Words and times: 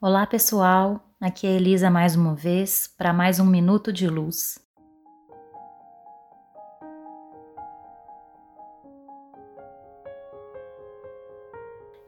Olá 0.00 0.24
pessoal, 0.28 1.12
aqui 1.20 1.44
é 1.44 1.56
Elisa 1.56 1.90
mais 1.90 2.14
uma 2.14 2.32
vez 2.32 2.88
para 2.96 3.12
mais 3.12 3.40
um 3.40 3.44
Minuto 3.44 3.92
de 3.92 4.06
Luz. 4.06 4.56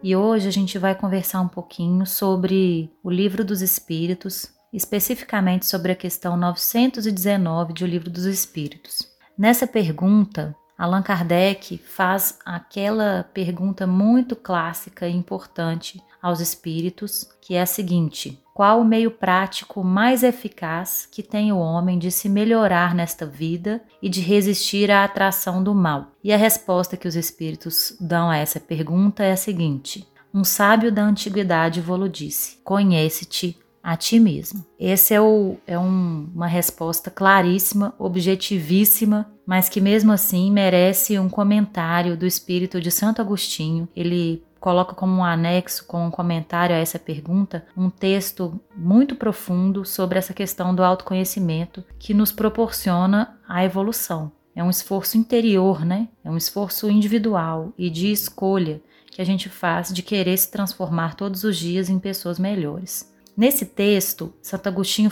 E 0.00 0.14
hoje 0.14 0.46
a 0.46 0.52
gente 0.52 0.78
vai 0.78 0.94
conversar 0.94 1.40
um 1.40 1.48
pouquinho 1.48 2.06
sobre 2.06 2.96
o 3.02 3.10
Livro 3.10 3.44
dos 3.44 3.60
Espíritos, 3.60 4.54
especificamente 4.72 5.66
sobre 5.66 5.90
a 5.90 5.96
questão 5.96 6.36
919 6.36 7.72
de 7.72 7.82
O 7.82 7.88
Livro 7.88 8.08
dos 8.08 8.24
Espíritos. 8.24 9.04
Nessa 9.36 9.66
pergunta, 9.66 10.54
Allan 10.80 11.02
Kardec 11.02 11.76
faz 11.76 12.38
aquela 12.42 13.28
pergunta 13.34 13.86
muito 13.86 14.34
clássica 14.34 15.06
e 15.06 15.14
importante 15.14 16.02
aos 16.22 16.40
espíritos, 16.40 17.28
que 17.38 17.54
é 17.54 17.60
a 17.60 17.66
seguinte: 17.66 18.42
qual 18.54 18.80
o 18.80 18.84
meio 18.84 19.10
prático 19.10 19.84
mais 19.84 20.22
eficaz 20.22 21.06
que 21.12 21.22
tem 21.22 21.52
o 21.52 21.58
homem 21.58 21.98
de 21.98 22.10
se 22.10 22.30
melhorar 22.30 22.94
nesta 22.94 23.26
vida 23.26 23.82
e 24.00 24.08
de 24.08 24.22
resistir 24.22 24.90
à 24.90 25.04
atração 25.04 25.62
do 25.62 25.74
mal? 25.74 26.12
E 26.24 26.32
a 26.32 26.38
resposta 26.38 26.96
que 26.96 27.06
os 27.06 27.14
espíritos 27.14 27.94
dão 28.00 28.30
a 28.30 28.38
essa 28.38 28.58
pergunta 28.58 29.22
é 29.22 29.32
a 29.32 29.36
seguinte: 29.36 30.08
um 30.32 30.44
sábio 30.44 30.90
da 30.90 31.02
antiguidade 31.02 31.82
vou 31.82 32.08
disse: 32.08 32.56
Conhece-te 32.64 33.54
a 33.82 33.96
ti 33.96 34.20
mesmo. 34.20 34.64
Essa 34.78 35.14
é, 35.14 35.20
o, 35.20 35.56
é 35.66 35.78
um, 35.78 36.30
uma 36.34 36.46
resposta 36.46 37.10
claríssima, 37.10 37.94
objetivíssima, 37.98 39.30
mas 39.46 39.68
que 39.68 39.80
mesmo 39.80 40.12
assim 40.12 40.50
merece 40.50 41.18
um 41.18 41.28
comentário 41.28 42.16
do 42.16 42.26
espírito 42.26 42.80
de 42.80 42.90
Santo 42.90 43.20
Agostinho. 43.20 43.88
Ele 43.96 44.44
coloca 44.60 44.94
como 44.94 45.14
um 45.14 45.24
anexo, 45.24 45.86
com 45.86 46.06
um 46.06 46.10
comentário 46.10 46.76
a 46.76 46.78
essa 46.78 46.98
pergunta, 46.98 47.64
um 47.74 47.88
texto 47.88 48.60
muito 48.76 49.16
profundo 49.16 49.84
sobre 49.86 50.18
essa 50.18 50.34
questão 50.34 50.74
do 50.74 50.84
autoconhecimento 50.84 51.82
que 51.98 52.12
nos 52.12 52.30
proporciona 52.30 53.38
a 53.48 53.64
evolução. 53.64 54.30
É 54.54 54.62
um 54.62 54.68
esforço 54.68 55.16
interior, 55.16 55.84
né? 55.84 56.08
É 56.22 56.30
um 56.30 56.36
esforço 56.36 56.90
individual 56.90 57.72
e 57.78 57.88
de 57.88 58.12
escolha 58.12 58.82
que 59.06 59.22
a 59.22 59.24
gente 59.24 59.48
faz 59.48 59.92
de 59.92 60.02
querer 60.02 60.36
se 60.36 60.50
transformar 60.50 61.14
todos 61.14 61.44
os 61.44 61.56
dias 61.56 61.88
em 61.88 61.98
pessoas 61.98 62.38
melhores. 62.38 63.10
Nesse 63.40 63.64
texto, 63.64 64.34
Santo 64.42 64.68
Agostinho 64.68 65.10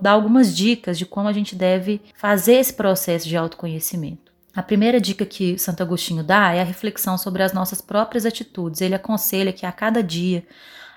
dá 0.00 0.12
algumas 0.12 0.56
dicas 0.56 0.96
de 0.96 1.04
como 1.04 1.28
a 1.28 1.34
gente 1.34 1.54
deve 1.54 2.00
fazer 2.14 2.54
esse 2.54 2.72
processo 2.72 3.28
de 3.28 3.36
autoconhecimento. 3.36 4.32
A 4.56 4.62
primeira 4.62 4.98
dica 4.98 5.26
que 5.26 5.58
Santo 5.58 5.82
Agostinho 5.82 6.24
dá 6.24 6.54
é 6.54 6.62
a 6.62 6.64
reflexão 6.64 7.18
sobre 7.18 7.42
as 7.42 7.52
nossas 7.52 7.82
próprias 7.82 8.24
atitudes. 8.24 8.80
Ele 8.80 8.94
aconselha 8.94 9.52
que 9.52 9.66
a 9.66 9.70
cada 9.70 10.02
dia 10.02 10.46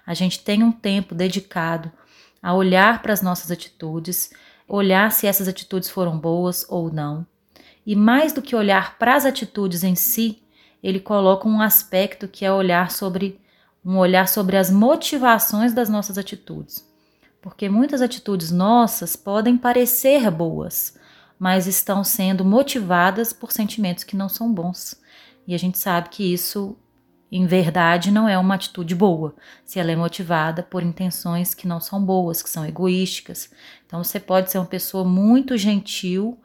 a 0.08 0.14
gente 0.14 0.40
tenha 0.40 0.66
um 0.66 0.72
tempo 0.72 1.14
dedicado 1.14 1.92
a 2.42 2.54
olhar 2.54 3.02
para 3.02 3.12
as 3.12 3.22
nossas 3.22 3.52
atitudes, 3.52 4.32
olhar 4.66 5.12
se 5.12 5.28
essas 5.28 5.50
atitudes 5.50 5.90
foram 5.90 6.18
boas 6.18 6.66
ou 6.70 6.90
não. 6.90 7.28
E 7.86 7.98
mais 7.98 8.32
do 8.32 8.42
que 8.42 8.56
olhar 8.56 8.98
para 8.98 9.16
as 9.16 9.26
atitudes 9.26 9.84
em 9.84 9.94
si, 9.94 10.42
ele 10.82 11.02
coloca 11.02 11.50
um 11.50 11.60
aspecto 11.60 12.30
que 12.30 12.46
é 12.46 12.54
olhar 12.54 12.92
sobre 12.92 13.41
um 13.84 13.98
olhar 13.98 14.28
sobre 14.28 14.58
as 14.58 14.70
motivações 14.70 15.74
das 15.74 15.90
nossas 15.90 16.18
atitudes. 16.18 16.88
Porque 17.42 17.68
muitas 17.68 18.02
atitudes 18.02 18.52
nossas 18.52 19.16
podem 19.16 19.58
parecer 19.58 20.30
boas, 20.30 20.98
mas 21.40 21.66
estão 21.66 22.04
sendo 22.04 22.46
motivadas 22.46 23.34
por 23.34 23.52
sentimentos 23.52 24.04
que 24.04 24.16
não 24.16 24.30
são 24.30 24.54
bons. 24.54 24.96
E 25.48 25.56
a 25.56 25.58
gente 25.58 25.80
sabe 25.80 26.10
que 26.10 26.32
isso, 26.32 26.78
em 27.32 27.48
verdade, 27.48 28.12
não 28.12 28.30
é 28.30 28.38
uma 28.38 28.54
atitude 28.54 28.94
boa, 28.94 29.36
se 29.66 29.80
ela 29.80 29.92
é 29.92 29.96
motivada 29.96 30.62
por 30.62 30.84
intenções 30.84 31.56
que 31.56 31.68
não 31.68 31.80
são 31.80 32.04
boas, 32.04 32.44
que 32.44 32.50
são 32.50 32.64
egoísticas. 32.64 33.50
Então 33.88 34.04
você 34.04 34.20
pode 34.20 34.52
ser 34.52 34.60
uma 34.60 34.68
pessoa 34.68 35.04
muito 35.04 35.58
gentil, 35.58 36.38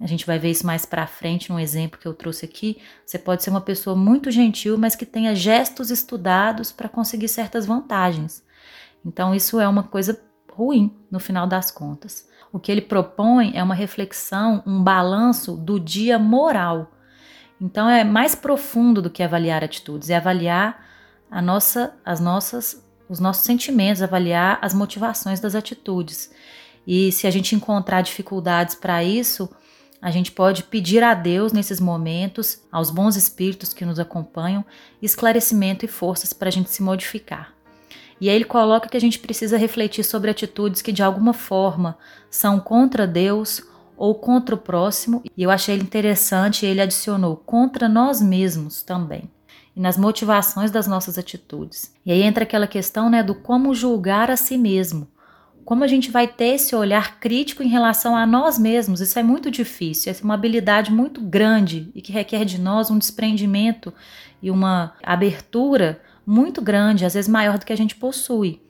a 0.00 0.06
gente 0.06 0.26
vai 0.26 0.38
ver 0.38 0.50
isso 0.50 0.66
mais 0.66 0.84
para 0.84 1.06
frente 1.06 1.50
num 1.50 1.58
exemplo 1.58 1.98
que 1.98 2.06
eu 2.06 2.12
trouxe 2.12 2.44
aqui. 2.44 2.78
Você 3.04 3.18
pode 3.18 3.42
ser 3.42 3.50
uma 3.50 3.60
pessoa 3.60 3.96
muito 3.96 4.30
gentil, 4.30 4.76
mas 4.76 4.94
que 4.94 5.06
tenha 5.06 5.34
gestos 5.34 5.90
estudados 5.90 6.70
para 6.70 6.88
conseguir 6.88 7.28
certas 7.28 7.64
vantagens. 7.64 8.44
Então 9.04 9.34
isso 9.34 9.58
é 9.58 9.66
uma 9.66 9.82
coisa 9.82 10.20
ruim 10.52 10.94
no 11.10 11.18
final 11.18 11.46
das 11.46 11.70
contas. 11.70 12.28
O 12.52 12.58
que 12.58 12.70
ele 12.70 12.82
propõe 12.82 13.52
é 13.54 13.62
uma 13.62 13.74
reflexão, 13.74 14.62
um 14.66 14.82
balanço 14.82 15.56
do 15.56 15.80
dia 15.80 16.18
moral. 16.18 16.92
Então 17.60 17.88
é 17.88 18.04
mais 18.04 18.34
profundo 18.34 19.00
do 19.00 19.10
que 19.10 19.22
avaliar 19.22 19.64
atitudes, 19.64 20.10
é 20.10 20.16
avaliar 20.16 20.84
a 21.30 21.40
nossa, 21.40 21.94
as 22.04 22.20
nossas, 22.20 22.86
os 23.08 23.18
nossos 23.18 23.44
sentimentos, 23.44 24.02
avaliar 24.02 24.58
as 24.60 24.74
motivações 24.74 25.40
das 25.40 25.54
atitudes. 25.54 26.30
E 26.86 27.10
se 27.12 27.26
a 27.26 27.30
gente 27.30 27.54
encontrar 27.54 28.02
dificuldades 28.02 28.74
para 28.74 29.02
isso, 29.02 29.50
a 30.00 30.10
gente 30.10 30.30
pode 30.30 30.62
pedir 30.64 31.02
a 31.02 31.14
Deus 31.14 31.52
nesses 31.52 31.80
momentos, 31.80 32.60
aos 32.70 32.90
bons 32.90 33.16
espíritos 33.16 33.72
que 33.72 33.84
nos 33.84 33.98
acompanham, 33.98 34.64
esclarecimento 35.00 35.84
e 35.84 35.88
forças 35.88 36.32
para 36.32 36.48
a 36.48 36.52
gente 36.52 36.70
se 36.70 36.82
modificar. 36.82 37.54
E 38.20 38.28
aí 38.28 38.36
ele 38.36 38.44
coloca 38.44 38.88
que 38.88 38.96
a 38.96 39.00
gente 39.00 39.18
precisa 39.18 39.58
refletir 39.58 40.04
sobre 40.04 40.30
atitudes 40.30 40.80
que 40.80 40.92
de 40.92 41.02
alguma 41.02 41.32
forma 41.32 41.98
são 42.30 42.58
contra 42.58 43.06
Deus 43.06 43.62
ou 43.96 44.14
contra 44.14 44.54
o 44.54 44.58
próximo, 44.58 45.22
e 45.36 45.42
eu 45.42 45.50
achei 45.50 45.74
ele 45.74 45.82
interessante, 45.82 46.66
ele 46.66 46.82
adicionou 46.82 47.36
contra 47.36 47.88
nós 47.88 48.20
mesmos 48.20 48.82
também. 48.82 49.30
E 49.74 49.80
nas 49.80 49.96
motivações 49.96 50.70
das 50.70 50.86
nossas 50.86 51.18
atitudes. 51.18 51.92
E 52.04 52.12
aí 52.12 52.22
entra 52.22 52.44
aquela 52.44 52.66
questão, 52.66 53.10
né, 53.10 53.22
do 53.22 53.34
como 53.34 53.74
julgar 53.74 54.30
a 54.30 54.36
si 54.36 54.56
mesmo 54.56 55.08
como 55.66 55.82
a 55.82 55.88
gente 55.88 56.12
vai 56.12 56.28
ter 56.28 56.54
esse 56.54 56.76
olhar 56.76 57.18
crítico 57.18 57.60
em 57.60 57.66
relação 57.68 58.16
a 58.16 58.24
nós 58.24 58.56
mesmos? 58.56 59.00
Isso 59.00 59.18
é 59.18 59.22
muito 59.22 59.50
difícil, 59.50 60.12
é 60.12 60.16
uma 60.22 60.34
habilidade 60.34 60.92
muito 60.92 61.20
grande 61.20 61.90
e 61.92 62.00
que 62.00 62.12
requer 62.12 62.44
de 62.44 62.60
nós 62.60 62.88
um 62.88 62.96
desprendimento 62.96 63.92
e 64.40 64.48
uma 64.48 64.94
abertura 65.02 66.00
muito 66.24 66.62
grande, 66.62 67.04
às 67.04 67.14
vezes 67.14 67.28
maior 67.28 67.58
do 67.58 67.66
que 67.66 67.72
a 67.72 67.76
gente 67.76 67.96
possui. 67.96 68.62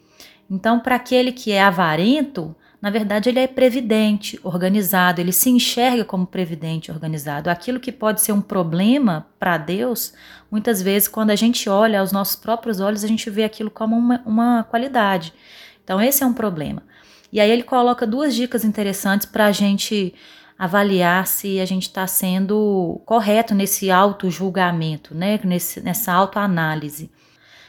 Então, 0.50 0.80
para 0.80 0.96
aquele 0.96 1.32
que 1.32 1.52
é 1.52 1.62
avarento, 1.62 2.56
na 2.80 2.88
verdade, 2.88 3.28
ele 3.28 3.40
é 3.40 3.46
previdente, 3.46 4.40
organizado, 4.42 5.20
ele 5.20 5.32
se 5.32 5.50
enxerga 5.50 6.02
como 6.02 6.26
previdente, 6.26 6.90
organizado. 6.90 7.50
Aquilo 7.50 7.78
que 7.78 7.92
pode 7.92 8.22
ser 8.22 8.32
um 8.32 8.40
problema 8.40 9.26
para 9.38 9.58
Deus, 9.58 10.14
muitas 10.50 10.80
vezes, 10.80 11.08
quando 11.08 11.30
a 11.30 11.36
gente 11.36 11.68
olha 11.68 12.00
aos 12.00 12.10
nossos 12.10 12.36
próprios 12.36 12.80
olhos, 12.80 13.04
a 13.04 13.08
gente 13.08 13.28
vê 13.28 13.44
aquilo 13.44 13.70
como 13.70 13.94
uma, 13.94 14.22
uma 14.24 14.64
qualidade. 14.64 15.34
Então, 15.86 16.00
esse 16.00 16.24
é 16.24 16.26
um 16.26 16.34
problema. 16.34 16.82
E 17.32 17.38
aí 17.38 17.48
ele 17.48 17.62
coloca 17.62 18.04
duas 18.04 18.34
dicas 18.34 18.64
interessantes 18.64 19.24
para 19.24 19.46
a 19.46 19.52
gente 19.52 20.12
avaliar 20.58 21.24
se 21.28 21.60
a 21.60 21.64
gente 21.64 21.84
está 21.84 22.04
sendo 22.08 23.00
correto 23.06 23.54
nesse 23.54 23.88
auto-julgamento, 23.88 25.14
né? 25.14 25.38
Nesse, 25.44 25.80
nessa 25.80 26.12
autoanálise. 26.12 27.08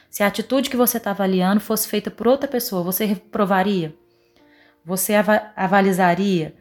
Se 0.09 0.23
a 0.23 0.27
atitude 0.27 0.67
que 0.67 0.75
você 0.75 0.97
está 0.97 1.11
avaliando 1.11 1.59
fosse 1.59 1.87
feita 1.87 2.09
por 2.09 2.27
outra 2.27 2.47
pessoa, 2.49 2.81
você 2.81 3.05
reprovaria? 3.05 3.95
Você 4.83 5.13
avalizaria? 5.55 6.55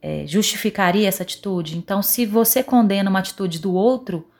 É, 0.00 0.24
justificaria 0.28 1.08
essa 1.08 1.24
atitude? 1.24 1.76
Então, 1.76 2.02
se 2.02 2.24
você 2.24 2.62
condena 2.62 3.10
uma 3.10 3.18
atitude 3.18 3.58
do 3.58 3.74
outro, 3.74 4.30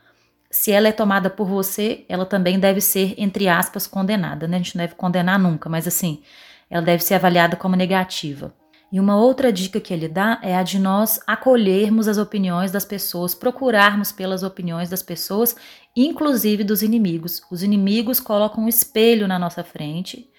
se 0.54 0.70
ela 0.70 0.87
é 0.87 0.92
tomada 0.92 1.28
por 1.28 1.48
você, 1.48 2.04
ela 2.09 2.25
também 2.25 2.60
deve 2.60 2.81
ser, 2.81 3.12
entre 3.19 3.48
aspas, 3.48 3.88
condenada, 3.88 4.47
né? 4.47 4.54
A 4.54 4.59
gente 4.60 4.76
não 4.76 4.84
deve 4.84 4.94
condenar 4.94 5.37
nunca, 5.37 5.69
mas 5.69 5.84
assim, 5.84 6.22
ela 6.70 6.81
deve 6.81 7.03
ser 7.03 7.15
avaliada 7.15 7.56
como 7.56 7.75
negativa. 7.75 8.54
E 8.93 9.00
uma 9.00 9.16
outra 9.16 9.53
dica 9.53 9.81
que 9.81 9.93
ele 9.93 10.06
dá 10.06 10.38
é 10.44 10.54
a 10.54 10.62
de 10.62 10.78
nós 10.78 11.19
acolhermos 11.26 12.06
as 12.06 12.19
opiniões 12.19 12.70
das 12.70 12.84
pessoas, 12.84 13.34
procurarmos 13.34 14.12
pelas 14.12 14.44
opiniões 14.44 14.88
das 14.88 15.03
pessoas, 15.03 15.56
inclusive 15.97 16.62
dos 16.62 16.82
inimigos. 16.82 17.43
Os 17.50 17.64
inimigos 17.64 18.20
colocam 18.20 18.62
um 18.62 18.69
espelho 18.69 19.26
na 19.26 19.41
nossa 19.41 19.64
frente. 19.64 20.31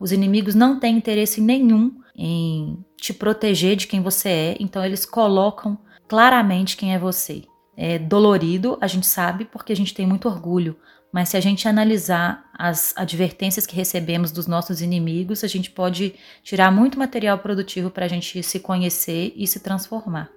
Os 0.00 0.12
inimigos 0.12 0.54
não 0.54 0.80
têm 0.80 0.96
interesse 0.96 1.42
nenhum 1.42 1.92
em 2.16 2.82
te 2.96 3.12
proteger 3.12 3.76
de 3.76 3.86
quem 3.86 4.00
você 4.00 4.30
é, 4.30 4.56
então 4.58 4.82
eles 4.82 5.04
colocam 5.04 5.76
claramente 6.08 6.74
quem 6.74 6.94
é 6.94 6.98
você 6.98 7.44
é 7.80 7.96
dolorido, 7.96 8.76
a 8.80 8.88
gente 8.88 9.06
sabe, 9.06 9.44
porque 9.44 9.72
a 9.72 9.76
gente 9.76 9.94
tem 9.94 10.04
muito 10.04 10.26
orgulho. 10.26 10.76
Mas 11.12 11.28
se 11.28 11.36
a 11.36 11.40
gente 11.40 11.68
analisar 11.68 12.50
as 12.52 12.92
advertências 12.96 13.64
que 13.64 13.76
recebemos 13.76 14.32
dos 14.32 14.48
nossos 14.48 14.82
inimigos, 14.82 15.44
a 15.44 15.46
gente 15.46 15.70
pode 15.70 16.16
tirar 16.42 16.72
muito 16.72 16.98
material 16.98 17.38
produtivo 17.38 17.88
para 17.88 18.04
a 18.04 18.08
gente 18.08 18.42
se 18.42 18.58
conhecer 18.58 19.32
e 19.36 19.46
se 19.46 19.60
transformar. 19.60 20.28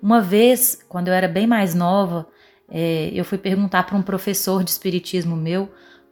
Uma 0.00 0.22
vez, 0.22 0.82
quando 0.88 1.08
eu 1.08 1.14
era 1.14 1.28
bem 1.28 1.46
mais 1.46 1.74
nova, 1.74 2.26
é, 2.70 3.10
eu 3.12 3.24
fui 3.24 3.36
perguntar 3.36 3.82
para 3.82 3.98
um 3.98 4.02
professor 4.02 4.64
de 4.64 4.70
espiritismo 4.70 5.36
meu 5.36 5.64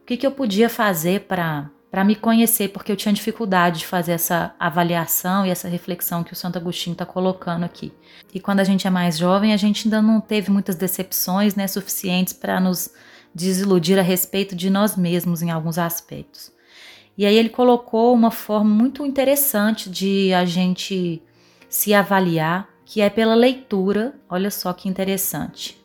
o 0.03 0.05
que, 0.05 0.15
que 0.15 0.27
eu 0.27 0.31
podia 0.31 0.69
fazer 0.69 1.21
para 1.21 1.71
para 1.91 2.05
me 2.05 2.15
conhecer, 2.15 2.69
porque 2.69 2.89
eu 2.89 2.95
tinha 2.95 3.13
dificuldade 3.13 3.79
de 3.79 3.85
fazer 3.85 4.13
essa 4.13 4.55
avaliação 4.57 5.45
e 5.45 5.49
essa 5.49 5.67
reflexão 5.67 6.23
que 6.23 6.31
o 6.31 6.35
Santo 6.35 6.57
Agostinho 6.57 6.93
está 6.93 7.05
colocando 7.05 7.65
aqui. 7.65 7.91
E 8.33 8.39
quando 8.39 8.61
a 8.61 8.63
gente 8.63 8.87
é 8.87 8.89
mais 8.89 9.17
jovem, 9.17 9.53
a 9.53 9.57
gente 9.57 9.85
ainda 9.85 10.01
não 10.01 10.21
teve 10.21 10.49
muitas 10.49 10.77
decepções 10.77 11.53
né, 11.53 11.67
suficientes 11.67 12.31
para 12.31 12.61
nos 12.61 12.93
desiludir 13.35 13.99
a 13.99 14.01
respeito 14.01 14.55
de 14.55 14.69
nós 14.69 14.95
mesmos 14.95 15.41
em 15.41 15.51
alguns 15.51 15.77
aspectos. 15.77 16.53
E 17.17 17.25
aí 17.25 17.35
ele 17.35 17.49
colocou 17.49 18.13
uma 18.13 18.31
forma 18.31 18.69
muito 18.69 19.05
interessante 19.05 19.89
de 19.89 20.33
a 20.33 20.45
gente 20.45 21.21
se 21.67 21.93
avaliar, 21.93 22.69
que 22.85 23.01
é 23.01 23.09
pela 23.09 23.35
leitura, 23.35 24.15
olha 24.29 24.49
só 24.49 24.71
que 24.71 24.87
interessante, 24.87 25.77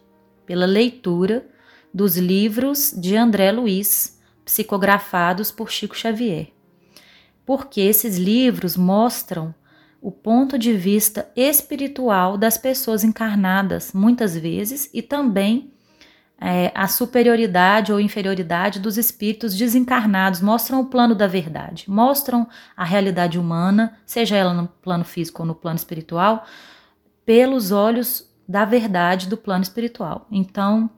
pela 0.45 0.67
leitura 0.67 1.45
dos 1.93 2.17
livros 2.17 2.95
de 2.97 3.17
André 3.17 3.51
Luiz, 3.51 4.16
psicografados 4.47 5.51
por 5.51 5.71
Chico 5.71 5.97
Xavier. 5.97 6.53
Porque 7.45 7.81
esses 7.81 8.17
livros 8.17 8.77
mostram 8.77 9.53
o 10.01 10.13
ponto 10.13 10.57
de 10.57 10.73
vista 10.73 11.29
espiritual 11.35 12.39
das 12.39 12.57
pessoas 12.57 13.03
encarnadas, 13.03 13.93
muitas 13.93 14.37
vezes, 14.37 14.89
e 14.95 15.03
também 15.03 15.73
é, 16.41 16.71
a 16.75 16.87
superioridade 16.87 17.93
ou 17.93 17.99
inferioridade 17.99 18.79
dos 18.79 18.97
espíritos 18.97 19.57
desencarnados, 19.57 20.41
mostram 20.41 20.81
o 20.81 20.87
plano 20.87 21.15
da 21.15 21.27
verdade, 21.27 21.91
mostram 21.91 22.47
a 22.77 22.85
realidade 22.85 23.39
humana, 23.39 23.99
seja 24.07 24.37
ela 24.37 24.55
no 24.55 24.69
plano 24.69 25.05
físico 25.05 25.43
ou 25.43 25.49
no 25.49 25.55
plano 25.55 25.77
espiritual, 25.77 26.47
pelos 27.25 27.73
olhos 27.73 28.31
da 28.49 28.65
verdade 28.65 29.29
do 29.29 29.37
plano 29.37 29.65
espiritual. 29.65 30.29
Então, 30.31 30.89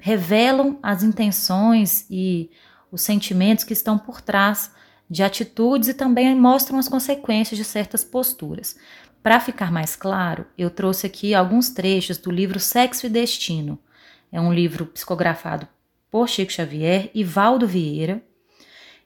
revelam 0.00 0.78
as 0.82 1.02
intenções 1.02 2.06
e 2.08 2.50
os 2.90 3.02
sentimentos 3.02 3.64
que 3.64 3.72
estão 3.72 3.98
por 3.98 4.20
trás 4.20 4.70
de 5.10 5.22
atitudes 5.22 5.88
e 5.88 5.94
também 5.94 6.34
mostram 6.34 6.78
as 6.78 6.88
consequências 6.88 7.56
de 7.56 7.64
certas 7.64 8.04
posturas. 8.04 8.76
Para 9.22 9.40
ficar 9.40 9.72
mais 9.72 9.96
claro, 9.96 10.46
eu 10.56 10.70
trouxe 10.70 11.06
aqui 11.06 11.34
alguns 11.34 11.70
trechos 11.70 12.18
do 12.18 12.30
livro 12.30 12.60
Sexo 12.60 13.06
e 13.06 13.10
Destino. 13.10 13.78
É 14.30 14.40
um 14.40 14.52
livro 14.52 14.86
psicografado 14.86 15.66
por 16.10 16.28
Chico 16.28 16.52
Xavier 16.52 17.10
e 17.14 17.24
Valdo 17.24 17.66
Vieira, 17.66 18.22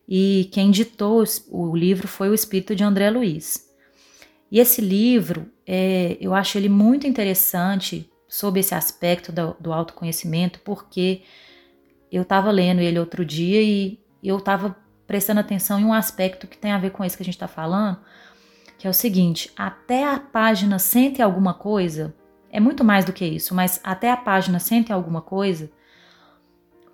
e 0.09 0.49
quem 0.53 0.71
ditou 0.71 1.25
o 1.49 1.75
livro 1.75 2.09
foi 2.09 2.29
o 2.29 2.35
espírito 2.35 2.75
de 2.75 2.85
André 2.85 3.09
Luiz. 3.11 3.69
E 4.51 4.59
esse 4.59 4.81
livro, 4.81 5.51
é, 5.67 6.19
eu 6.21 6.35
acho 6.35 6.59
ele 6.59 6.69
muito 6.69 7.07
interessante 7.07 8.11
sob 8.29 8.61
esse 8.61 8.75
aspecto 8.75 9.33
do, 9.33 9.57
do 9.59 9.73
autoconhecimento, 9.73 10.61
porque 10.61 11.23
eu 12.13 12.23
estava 12.23 12.51
lendo 12.51 12.81
ele 12.81 12.99
outro 12.99 13.25
dia 13.25 13.63
e 13.63 13.99
eu 14.23 14.37
estava 14.39 14.77
prestando 15.07 15.41
atenção 15.41 15.81
em 15.81 15.85
um 15.85 15.93
aspecto 15.93 16.47
que 16.47 16.59
tem 16.59 16.73
a 16.73 16.79
ver 16.79 16.91
com 16.91 17.05
isso 17.05 17.17
que 17.17 17.23
a 17.23 17.25
gente 17.25 17.35
está 17.35 17.49
falando, 17.49 17.99
que 18.79 18.87
é 18.87 18.91
o 18.91 18.95
seguinte: 18.95 19.51
até 19.57 20.07
a 20.07 20.19
página 20.19 20.79
sente 20.79 21.23
alguma 21.23 21.55
coisa, 21.55 22.15
é 22.51 22.61
muito 22.61 22.85
mais 22.85 23.05
do 23.05 23.13
que 23.13 23.25
isso, 23.25 23.55
mas 23.55 23.81
até 23.83 24.11
a 24.11 24.17
página 24.17 24.59
sente 24.59 24.93
alguma 24.93 25.23
coisa, 25.23 25.71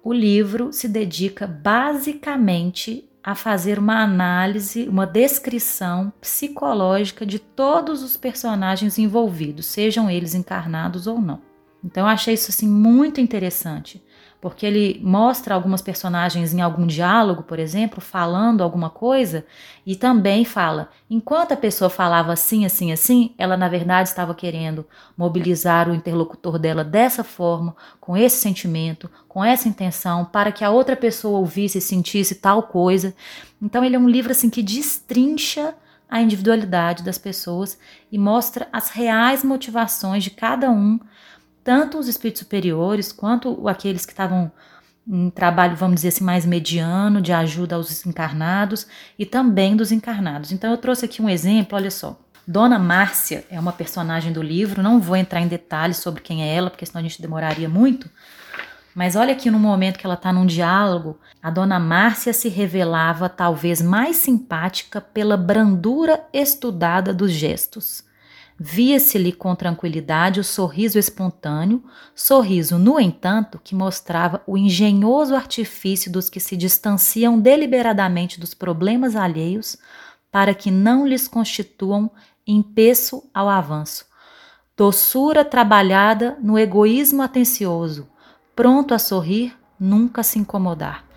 o 0.02 0.12
livro 0.12 0.72
se 0.72 0.88
dedica 0.88 1.46
basicamente 1.46 3.04
a 3.22 3.34
fazer 3.34 3.78
uma 3.78 4.02
análise, 4.02 4.88
uma 4.88 5.06
descrição 5.06 6.12
psicológica 6.20 7.26
de 7.26 7.38
todos 7.38 8.02
os 8.02 8.16
personagens 8.16 8.98
envolvidos, 8.98 9.66
sejam 9.66 10.08
eles 10.08 10.34
encarnados 10.34 11.06
ou 11.06 11.20
não. 11.20 11.42
Então 11.84 12.04
eu 12.04 12.08
achei 12.08 12.34
isso 12.34 12.50
assim 12.50 12.68
muito 12.68 13.20
interessante, 13.20 14.02
porque 14.40 14.64
ele 14.64 15.00
mostra 15.02 15.54
algumas 15.54 15.82
personagens 15.82 16.54
em 16.54 16.60
algum 16.60 16.86
diálogo, 16.86 17.42
por 17.42 17.58
exemplo, 17.58 18.00
falando 18.00 18.62
alguma 18.62 18.88
coisa, 18.88 19.44
e 19.84 19.96
também 19.96 20.44
fala, 20.44 20.90
enquanto 21.10 21.52
a 21.52 21.56
pessoa 21.56 21.90
falava 21.90 22.32
assim, 22.32 22.64
assim, 22.64 22.92
assim, 22.92 23.34
ela 23.36 23.56
na 23.56 23.68
verdade 23.68 24.08
estava 24.08 24.34
querendo 24.34 24.86
mobilizar 25.16 25.88
o 25.88 25.94
interlocutor 25.94 26.58
dela 26.58 26.84
dessa 26.84 27.24
forma, 27.24 27.74
com 28.00 28.16
esse 28.16 28.36
sentimento, 28.36 29.10
com 29.28 29.44
essa 29.44 29.68
intenção, 29.68 30.24
para 30.24 30.52
que 30.52 30.64
a 30.64 30.70
outra 30.70 30.94
pessoa 30.94 31.40
ouvisse 31.40 31.78
e 31.78 31.82
sentisse 31.82 32.36
tal 32.36 32.62
coisa. 32.62 33.14
Então 33.60 33.84
ele 33.84 33.96
é 33.96 33.98
um 33.98 34.08
livro 34.08 34.30
assim 34.30 34.48
que 34.48 34.62
destrincha 34.62 35.74
a 36.08 36.22
individualidade 36.22 37.02
das 37.02 37.18
pessoas 37.18 37.78
e 38.10 38.16
mostra 38.16 38.68
as 38.72 38.88
reais 38.88 39.44
motivações 39.44 40.24
de 40.24 40.30
cada 40.30 40.70
um 40.70 40.98
tanto 41.64 41.98
os 41.98 42.08
espíritos 42.08 42.40
superiores 42.40 43.12
quanto 43.12 43.68
aqueles 43.68 44.04
que 44.04 44.12
estavam 44.12 44.50
em 45.06 45.30
trabalho, 45.30 45.74
vamos 45.74 45.96
dizer 45.96 46.08
assim, 46.08 46.24
mais 46.24 46.44
mediano, 46.44 47.22
de 47.22 47.32
ajuda 47.32 47.76
aos 47.76 48.04
encarnados 48.04 48.86
e 49.18 49.24
também 49.24 49.74
dos 49.74 49.90
encarnados. 49.90 50.52
Então 50.52 50.70
eu 50.70 50.76
trouxe 50.76 51.06
aqui 51.06 51.22
um 51.22 51.28
exemplo, 51.28 51.76
olha 51.76 51.90
só. 51.90 52.18
Dona 52.46 52.78
Márcia 52.78 53.44
é 53.50 53.60
uma 53.60 53.72
personagem 53.72 54.32
do 54.32 54.42
livro, 54.42 54.82
não 54.82 55.00
vou 55.00 55.16
entrar 55.16 55.40
em 55.40 55.48
detalhes 55.48 55.98
sobre 55.98 56.22
quem 56.22 56.42
é 56.42 56.54
ela, 56.54 56.70
porque 56.70 56.86
senão 56.86 57.00
a 57.00 57.02
gente 57.02 57.20
demoraria 57.20 57.68
muito. 57.68 58.08
Mas 58.94 59.16
olha 59.16 59.32
aqui 59.32 59.50
no 59.50 59.58
momento 59.58 59.98
que 59.98 60.06
ela 60.06 60.14
está 60.14 60.32
num 60.32 60.46
diálogo, 60.46 61.18
a 61.42 61.50
dona 61.50 61.78
Márcia 61.78 62.32
se 62.32 62.48
revelava 62.48 63.28
talvez 63.28 63.80
mais 63.80 64.16
simpática 64.16 65.00
pela 65.00 65.36
brandura 65.36 66.24
estudada 66.32 67.14
dos 67.14 67.30
gestos. 67.30 68.02
Via-se-lhe 68.60 69.32
com 69.32 69.54
tranquilidade 69.54 70.40
o 70.40 70.44
sorriso 70.44 70.98
espontâneo, 70.98 71.80
sorriso, 72.12 72.76
no 72.76 72.98
entanto, 72.98 73.60
que 73.62 73.72
mostrava 73.72 74.42
o 74.48 74.58
engenhoso 74.58 75.36
artifício 75.36 76.10
dos 76.10 76.28
que 76.28 76.40
se 76.40 76.56
distanciam 76.56 77.38
deliberadamente 77.38 78.40
dos 78.40 78.54
problemas 78.54 79.14
alheios 79.14 79.76
para 80.32 80.52
que 80.54 80.72
não 80.72 81.06
lhes 81.06 81.28
constituam 81.28 82.10
empeço 82.44 83.22
ao 83.32 83.48
avanço. 83.48 84.06
Doçura 84.76 85.44
trabalhada 85.44 86.36
no 86.42 86.58
egoísmo 86.58 87.22
atencioso, 87.22 88.08
pronto 88.56 88.92
a 88.92 88.98
sorrir, 88.98 89.56
nunca 89.78 90.24
se 90.24 90.36
incomodar. 90.36 91.07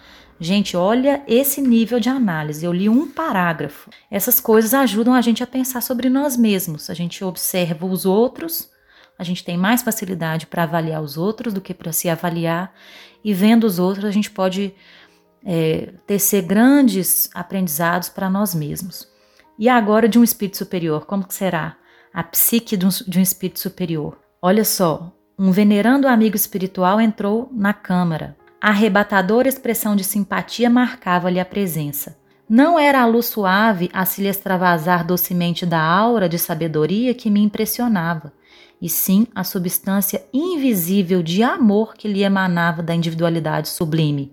Gente, 0.44 0.76
olha 0.76 1.22
esse 1.28 1.62
nível 1.62 2.00
de 2.00 2.10
análise. 2.10 2.66
Eu 2.66 2.74
li 2.74 2.90
um 2.90 3.08
parágrafo. 3.08 3.92
Essas 4.10 4.40
coisas 4.40 4.74
ajudam 4.74 5.14
a 5.14 5.22
gente 5.22 5.44
a 5.44 5.48
pensar 5.48 5.82
sobre 5.82 6.10
nós 6.10 6.36
mesmos. 6.36 6.90
A 6.90 6.96
gente 6.96 7.24
observa 7.24 7.86
os 7.86 8.08
outros, 8.08 8.68
a 9.20 9.24
gente 9.24 9.44
tem 9.44 9.56
mais 9.56 9.84
facilidade 9.84 10.48
para 10.48 10.64
avaliar 10.64 11.00
os 11.00 11.16
outros 11.16 11.54
do 11.54 11.62
que 11.62 11.76
para 11.76 11.92
se 11.92 12.10
avaliar. 12.10 12.74
E 13.24 13.36
vendo 13.36 13.66
os 13.66 13.78
outros, 13.78 14.04
a 14.04 14.10
gente 14.10 14.32
pode 14.32 14.74
é, 15.46 15.94
tecer 16.08 16.42
grandes 16.42 17.30
aprendizados 17.36 18.10
para 18.10 18.28
nós 18.28 18.56
mesmos. 18.56 19.08
E 19.60 19.70
agora 19.70 20.10
de 20.10 20.18
um 20.18 20.24
espírito 20.24 20.58
superior, 20.58 21.06
como 21.06 21.28
que 21.28 21.36
será 21.36 21.78
a 22.12 22.24
psique 22.24 22.76
de 22.76 22.88
um, 22.88 22.90
de 22.90 23.20
um 23.20 23.22
espírito 23.22 23.60
superior? 23.60 24.18
Olha 24.42 24.66
só, 24.66 25.16
um 25.38 25.52
venerando 25.52 26.08
amigo 26.08 26.36
espiritual 26.36 27.00
entrou 27.00 27.48
na 27.54 27.76
câmara. 27.76 28.41
A 28.64 28.70
arrebatadora 28.70 29.50
expressão 29.50 29.96
de 29.96 30.04
simpatia 30.04 30.70
marcava-lhe 30.70 31.40
a 31.40 31.46
presença. 31.46 32.16
Não 32.48 32.78
era 32.78 33.02
a 33.02 33.08
luz 33.08 33.26
suave 33.26 33.90
a 33.92 34.06
se 34.06 34.22
lhe 34.22 34.28
extravasar 34.28 35.04
docemente 35.04 35.66
da 35.66 35.82
aura 35.82 36.30
de 36.30 36.38
sabedoria 36.38 37.12
que 37.16 37.32
me 37.32 37.42
impressionava, 37.42 38.32
e 38.82 38.90
sim 38.90 39.28
a 39.36 39.44
substância 39.44 40.24
invisível 40.34 41.22
de 41.22 41.44
amor 41.44 41.94
que 41.94 42.08
lhe 42.08 42.24
emanava 42.24 42.82
da 42.82 42.96
individualidade 42.96 43.70
sublime. 43.70 44.32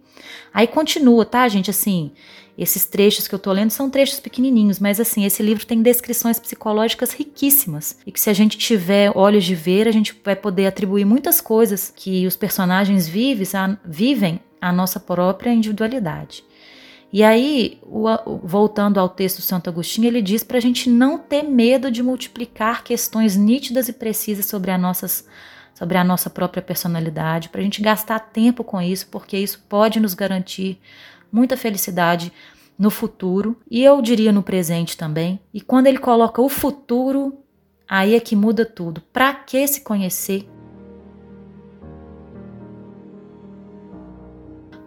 Aí 0.53 0.67
continua, 0.67 1.25
tá, 1.25 1.47
gente? 1.49 1.71
Assim, 1.71 2.13
esses 2.57 2.87
trechos 2.87 3.29
que 3.29 3.35
eu 3.35 3.39
tô 3.39 3.53
lendo 3.53 3.71
são 3.71 3.89
trechos 3.89 4.19
pequenininhos, 4.19 4.81
mas 4.81 4.99
assim, 4.99 5.25
esse 5.25 5.43
livro 5.43 5.65
tem 5.65 5.81
descrições 5.81 6.41
psicológicas 6.41 7.13
riquíssimas 7.13 7.99
e 8.05 8.11
que 8.11 8.19
se 8.19 8.31
a 8.31 8.33
gente 8.33 8.59
tiver 8.59 9.13
olhos 9.15 9.45
de 9.45 9.55
ver, 9.55 9.87
a 9.87 9.93
gente 9.93 10.19
vai 10.25 10.35
poder 10.35 10.67
atribuir 10.67 11.05
muitas 11.05 11.41
coisas 11.41 11.93
que 11.95 12.27
os 12.27 12.35
personagens 12.35 13.07
a, 13.55 13.79
vivem 13.85 14.41
à 14.61 14.73
nossa 14.73 14.99
própria 14.99 15.53
individualidade. 15.53 16.43
E 17.11 17.25
aí, 17.25 17.81
voltando 18.43 19.01
ao 19.01 19.09
texto 19.09 19.37
do 19.37 19.43
Santo 19.43 19.71
Agostinho, 19.71 20.07
ele 20.07 20.21
diz 20.21 20.43
para 20.43 20.59
a 20.59 20.61
gente 20.61 20.91
não 20.91 21.17
ter 21.19 21.43
medo 21.43 21.91
de 21.91 22.03
multiplicar 22.03 22.85
questões 22.85 23.35
nítidas 23.35 23.89
e 23.89 23.95
precisas 23.95 24.45
sobre, 24.45 24.71
as 24.71 24.81
nossas, 24.81 25.27
sobre 25.73 25.97
a 25.97 26.05
nossa 26.05 26.29
própria 26.29 26.63
personalidade, 26.63 27.49
para 27.49 27.63
a 27.63 27.65
gente 27.65 27.81
gastar 27.81 28.19
tempo 28.19 28.63
com 28.63 28.81
isso, 28.83 29.09
porque 29.11 29.39
isso 29.39 29.65
pode 29.67 29.99
nos 29.99 30.13
garantir 30.13 30.79
muita 31.33 31.57
felicidade 31.57 32.31
no 32.79 32.91
futuro 32.91 33.57
e 33.71 33.83
eu 33.83 34.03
diria 34.03 34.31
no 34.31 34.43
presente 34.43 34.95
também. 34.95 35.41
E 35.53 35.63
quando 35.63 35.87
ele 35.87 35.99
coloca 35.99 36.43
o 36.43 36.49
futuro, 36.51 37.39
aí 37.89 38.15
é 38.15 38.21
que 38.21 38.37
muda 38.37 38.67
tudo. 38.67 39.01
Para 39.13 39.33
que 39.33 39.67
se 39.67 39.81
conhecer? 39.81 40.47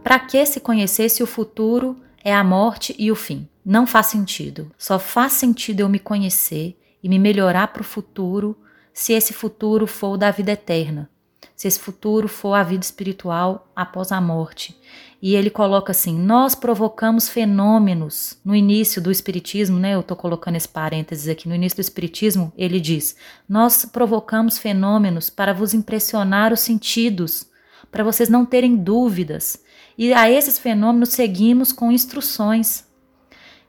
Para 0.03 0.19
que 0.19 0.45
se 0.45 0.59
conhecer 0.59 1.09
se 1.09 1.23
o 1.23 1.27
futuro 1.27 1.97
é 2.23 2.33
a 2.33 2.43
morte 2.43 2.95
e 2.97 3.11
o 3.11 3.15
fim? 3.15 3.47
Não 3.65 3.85
faz 3.85 4.07
sentido. 4.07 4.71
Só 4.77 4.97
faz 4.99 5.33
sentido 5.33 5.81
eu 5.81 5.89
me 5.89 5.99
conhecer 5.99 6.77
e 7.03 7.09
me 7.09 7.19
melhorar 7.19 7.67
para 7.67 7.81
o 7.81 7.85
futuro 7.85 8.57
se 8.93 9.13
esse 9.13 9.33
futuro 9.33 9.87
for 9.87 10.13
o 10.13 10.17
da 10.17 10.31
vida 10.31 10.51
eterna, 10.51 11.09
se 11.55 11.67
esse 11.67 11.79
futuro 11.79 12.27
for 12.27 12.53
a 12.53 12.63
vida 12.63 12.83
espiritual 12.83 13.71
após 13.75 14.11
a 14.11 14.19
morte. 14.19 14.77
E 15.21 15.35
ele 15.35 15.49
coloca 15.49 15.91
assim: 15.91 16.17
nós 16.17 16.55
provocamos 16.55 17.29
fenômenos. 17.29 18.37
No 18.43 18.55
início 18.55 19.01
do 19.01 19.11
Espiritismo, 19.11 19.77
né? 19.77 19.93
Eu 19.93 19.99
estou 19.99 20.17
colocando 20.17 20.55
esse 20.55 20.67
parênteses 20.67 21.27
aqui. 21.27 21.47
No 21.47 21.55
início 21.55 21.77
do 21.77 21.81
Espiritismo, 21.81 22.51
ele 22.57 22.79
diz: 22.79 23.15
nós 23.47 23.85
provocamos 23.85 24.57
fenômenos 24.57 25.29
para 25.29 25.53
vos 25.53 25.73
impressionar 25.73 26.51
os 26.51 26.61
sentidos, 26.61 27.47
para 27.91 28.03
vocês 28.03 28.29
não 28.29 28.45
terem 28.45 28.75
dúvidas. 28.75 29.61
E 30.01 30.15
a 30.15 30.27
esses 30.27 30.57
fenômenos 30.57 31.09
seguimos 31.09 31.71
com 31.71 31.91
instruções. 31.91 32.87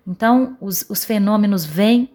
Então, 0.06 0.56
os, 0.62 0.82
os 0.88 1.04
fenômenos 1.04 1.62
vêm, 1.62 2.08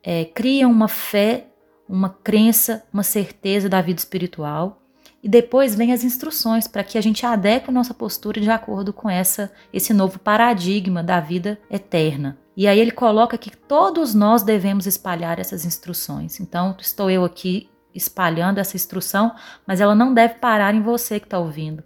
é, 0.00 0.26
criam 0.26 0.70
uma 0.70 0.86
fé, 0.86 1.48
uma 1.88 2.08
crença, 2.08 2.84
uma 2.92 3.02
certeza 3.02 3.68
da 3.68 3.82
vida 3.82 3.98
espiritual. 3.98 4.80
E 5.20 5.28
depois 5.28 5.74
vem 5.74 5.92
as 5.92 6.04
instruções 6.04 6.68
para 6.68 6.84
que 6.84 6.96
a 6.96 7.00
gente 7.00 7.26
adeque 7.26 7.68
a 7.68 7.72
nossa 7.72 7.92
postura 7.92 8.40
de 8.40 8.48
acordo 8.48 8.92
com 8.92 9.10
essa 9.10 9.50
esse 9.72 9.92
novo 9.92 10.20
paradigma 10.20 11.02
da 11.02 11.18
vida 11.18 11.58
eterna. 11.68 12.38
E 12.56 12.68
aí 12.68 12.78
ele 12.78 12.92
coloca 12.92 13.36
que 13.36 13.56
todos 13.56 14.14
nós 14.14 14.44
devemos 14.44 14.86
espalhar 14.86 15.40
essas 15.40 15.64
instruções. 15.64 16.38
Então, 16.38 16.76
estou 16.78 17.10
eu 17.10 17.24
aqui 17.24 17.68
espalhando 17.92 18.58
essa 18.58 18.76
instrução, 18.76 19.34
mas 19.66 19.80
ela 19.80 19.96
não 19.96 20.14
deve 20.14 20.34
parar 20.34 20.72
em 20.76 20.80
você 20.80 21.18
que 21.18 21.26
está 21.26 21.40
ouvindo. 21.40 21.82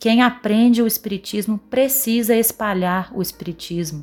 Quem 0.00 0.22
aprende 0.22 0.82
o 0.82 0.86
Espiritismo 0.86 1.58
precisa 1.58 2.34
espalhar 2.34 3.12
o 3.14 3.20
Espiritismo. 3.20 4.02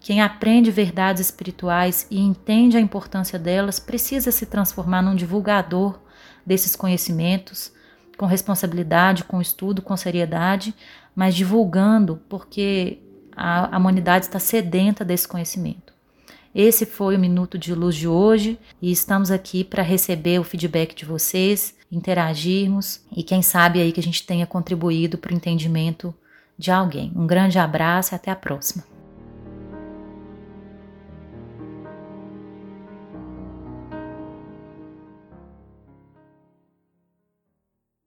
Quem 0.00 0.22
aprende 0.22 0.70
verdades 0.70 1.20
espirituais 1.20 2.06
e 2.10 2.18
entende 2.18 2.78
a 2.78 2.80
importância 2.80 3.38
delas 3.38 3.78
precisa 3.78 4.32
se 4.32 4.46
transformar 4.46 5.02
num 5.02 5.14
divulgador 5.14 6.00
desses 6.44 6.74
conhecimentos, 6.74 7.70
com 8.16 8.24
responsabilidade, 8.24 9.24
com 9.24 9.38
estudo, 9.38 9.82
com 9.82 9.94
seriedade, 9.94 10.74
mas 11.14 11.34
divulgando, 11.34 12.18
porque 12.30 12.98
a, 13.36 13.76
humanidade 13.76 14.24
está 14.24 14.38
sedenta 14.38 15.04
desse 15.04 15.28
conhecimento. 15.28 15.92
Esse 16.54 16.86
foi 16.86 17.14
o 17.14 17.20
Minuto 17.20 17.58
de 17.58 17.74
Luz 17.74 17.94
de 17.94 18.08
hoje 18.08 18.58
e 18.80 18.90
estamos 18.90 19.30
aqui 19.30 19.62
para 19.62 19.82
receber 19.82 20.38
o 20.38 20.44
feedback 20.44 20.94
de 20.94 21.04
vocês, 21.04 21.75
interagirmos 21.90 23.00
e 23.14 23.22
quem 23.22 23.42
sabe 23.42 23.80
aí 23.80 23.92
que 23.92 24.00
a 24.00 24.02
gente 24.02 24.26
tenha 24.26 24.46
contribuído 24.46 25.18
para 25.18 25.32
o 25.32 25.36
entendimento 25.36 26.14
de 26.58 26.70
alguém. 26.70 27.12
Um 27.14 27.26
grande 27.26 27.58
abraço 27.58 28.14
e 28.14 28.16
até 28.16 28.30
a 28.30 28.36
próxima. 28.36 28.95